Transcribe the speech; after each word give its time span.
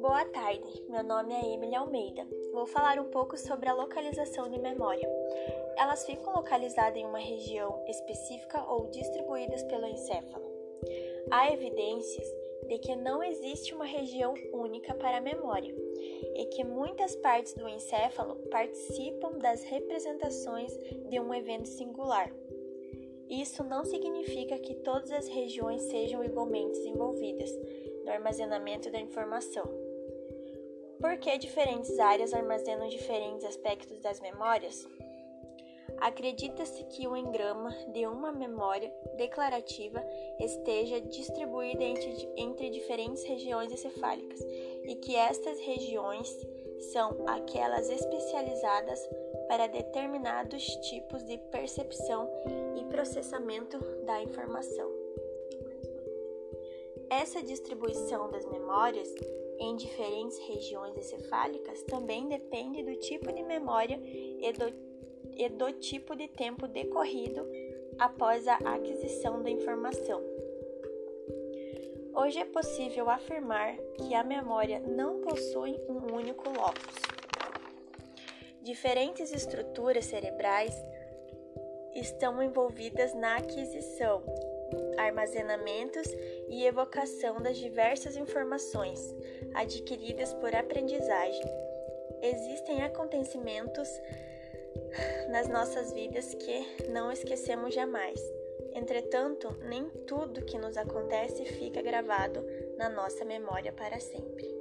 Boa 0.00 0.24
tarde, 0.32 0.84
meu 0.88 1.02
nome 1.02 1.34
é 1.34 1.52
Emily 1.54 1.74
Almeida. 1.74 2.24
Vou 2.52 2.64
falar 2.64 3.00
um 3.00 3.10
pouco 3.10 3.36
sobre 3.36 3.68
a 3.68 3.74
localização 3.74 4.48
de 4.48 4.60
memória. 4.60 5.08
Elas 5.76 6.06
ficam 6.06 6.32
localizadas 6.32 6.96
em 6.96 7.04
uma 7.04 7.18
região 7.18 7.82
específica 7.88 8.64
ou 8.70 8.86
distribuídas 8.90 9.64
pelo 9.64 9.86
encéfalo. 9.86 10.44
Há 11.32 11.52
evidências 11.52 12.26
de 12.68 12.78
que 12.78 12.94
não 12.94 13.20
existe 13.20 13.74
uma 13.74 13.84
região 13.84 14.32
única 14.52 14.94
para 14.94 15.16
a 15.16 15.20
memória 15.20 15.74
e 16.36 16.44
que 16.46 16.62
muitas 16.62 17.16
partes 17.16 17.52
do 17.54 17.68
encéfalo 17.68 18.36
participam 18.48 19.38
das 19.38 19.64
representações 19.64 20.72
de 21.08 21.18
um 21.18 21.34
evento 21.34 21.66
singular. 21.66 22.32
Isso 23.28 23.62
não 23.62 23.84
significa 23.84 24.58
que 24.58 24.74
todas 24.76 25.10
as 25.10 25.28
regiões 25.28 25.82
sejam 25.82 26.24
igualmente 26.24 26.78
envolvidas 26.80 27.50
no 28.04 28.10
armazenamento 28.10 28.90
da 28.90 28.98
informação. 28.98 29.64
Por 31.00 31.16
que 31.18 31.38
diferentes 31.38 31.98
áreas 31.98 32.32
armazenam 32.32 32.88
diferentes 32.88 33.44
aspectos 33.44 34.00
das 34.00 34.20
memórias? 34.20 34.86
Acredita-se 36.00 36.84
que 36.84 37.08
o 37.08 37.16
engrama 37.16 37.70
de 37.92 38.06
uma 38.06 38.32
memória 38.32 38.92
declarativa 39.16 40.02
esteja 40.40 41.00
distribuída 41.00 41.82
entre, 41.82 42.28
entre 42.36 42.70
diferentes 42.70 43.24
regiões 43.24 43.72
encefálicas 43.72 44.40
e 44.84 44.94
que 44.96 45.16
estas 45.16 45.58
regiões 45.60 46.28
são 46.78 47.16
aquelas 47.26 47.88
especializadas 47.88 49.00
para 49.48 49.66
determinados 49.66 50.64
tipos 50.88 51.24
de 51.24 51.38
percepção 51.50 52.28
e 52.76 52.84
processamento 52.84 53.78
da 54.04 54.22
informação. 54.22 54.90
Essa 57.10 57.42
distribuição 57.42 58.30
das 58.30 58.44
memórias 58.46 59.12
em 59.58 59.74
diferentes 59.76 60.38
regiões 60.46 60.96
encefálicas 60.96 61.82
também 61.84 62.28
depende 62.28 62.82
do 62.82 62.94
tipo 62.96 63.32
de 63.32 63.42
memória 63.42 63.98
e 64.04 64.52
do 64.52 64.88
e 65.36 65.48
do 65.48 65.72
tipo 65.72 66.16
de 66.16 66.26
tempo 66.26 66.66
decorrido 66.66 67.46
após 67.98 68.46
a 68.48 68.56
aquisição 68.56 69.42
da 69.42 69.50
informação. 69.50 70.20
Hoje 72.20 72.40
é 72.40 72.44
possível 72.44 73.08
afirmar 73.08 73.76
que 73.96 74.12
a 74.12 74.24
memória 74.24 74.80
não 74.80 75.20
possui 75.20 75.78
um 75.88 76.16
único 76.16 76.50
locus. 76.50 76.96
Diferentes 78.60 79.32
estruturas 79.32 80.04
cerebrais 80.06 80.74
estão 81.94 82.42
envolvidas 82.42 83.14
na 83.14 83.36
aquisição, 83.36 84.24
armazenamentos 84.98 86.08
e 86.48 86.66
evocação 86.66 87.40
das 87.40 87.56
diversas 87.56 88.16
informações 88.16 88.98
adquiridas 89.54 90.34
por 90.34 90.52
aprendizagem. 90.56 91.44
Existem 92.20 92.82
acontecimentos 92.82 93.88
nas 95.30 95.46
nossas 95.46 95.92
vidas 95.92 96.34
que 96.34 96.88
não 96.90 97.12
esquecemos 97.12 97.72
jamais. 97.72 98.20
Entretanto, 98.72 99.56
nem 99.62 99.88
tudo 100.06 100.44
que 100.44 100.58
nos 100.58 100.76
acontece 100.76 101.44
fica 101.44 101.82
gravado 101.82 102.44
na 102.76 102.88
nossa 102.88 103.24
memória 103.24 103.72
para 103.72 104.00
sempre. 104.00 104.57